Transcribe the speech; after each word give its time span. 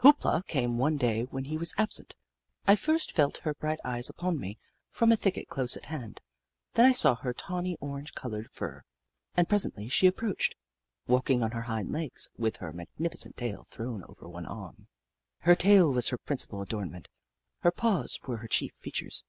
Hoop 0.00 0.24
La 0.24 0.40
came 0.40 0.76
one 0.76 0.96
day 0.96 1.22
when 1.22 1.44
he 1.44 1.56
was 1.56 1.72
ab 1.78 1.92
sent. 1.92 2.16
I 2.66 2.74
first 2.74 3.12
felt 3.12 3.36
her 3.44 3.54
bright 3.54 3.78
eyes 3.84 4.10
upon 4.10 4.36
me 4.40 4.58
from 4.90 5.12
a 5.12 5.16
thicket 5.16 5.46
close 5.46 5.76
at 5.76 5.84
hand, 5.86 6.20
then 6.72 6.84
I 6.84 6.90
saw 6.90 7.14
her 7.14 7.32
tawny 7.32 7.76
orange 7.80 8.12
coloured 8.14 8.50
fur, 8.50 8.82
and 9.36 9.48
presently 9.48 9.86
she 9.88 10.08
150 10.08 10.56
The 11.06 11.12
Book 11.12 11.20
of 11.20 11.24
Clever 11.26 11.38
Beasts 11.38 11.38
approached, 11.38 11.38
walking 11.38 11.42
on 11.44 11.50
her 11.52 11.72
hind 11.72 11.92
legs, 11.92 12.30
with 12.36 12.56
her 12.56 12.72
magnificent 12.72 13.36
tail 13.36 13.62
thrown 13.70 14.02
over 14.08 14.28
one 14.28 14.46
arm. 14.46 14.88
Her 15.42 15.54
tail 15.54 15.92
was 15.92 16.08
her 16.08 16.18
principal 16.18 16.60
adornment; 16.60 17.06
her 17.60 17.70
paws 17.70 18.18
were 18.26 18.38
her 18.38 18.48
chief 18.48 18.72
features. 18.72 19.22